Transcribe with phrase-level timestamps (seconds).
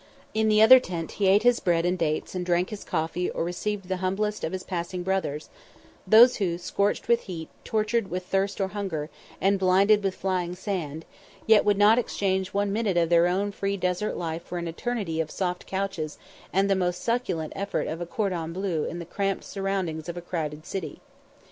[0.33, 3.43] In the other tent he ate his bread and dates and drank his coffee or
[3.43, 5.51] received the humblest of his passing brothers;
[6.07, 11.05] those who, scorched with heat, tortured with thirst or hunger, and blinded with flying sand,
[11.45, 15.21] yet would not exchange one minute of their own free desert life for an eternity
[15.21, 16.17] of soft couches
[16.51, 20.21] and the most succulent effort of a cordon bleu in the cramped surroundings of a
[20.21, 20.99] crowded city.